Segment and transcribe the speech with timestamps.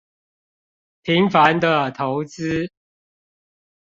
[1.03, 2.71] 平凡的投資